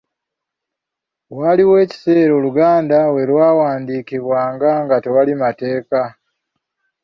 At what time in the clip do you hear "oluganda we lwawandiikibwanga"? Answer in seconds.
2.39-4.69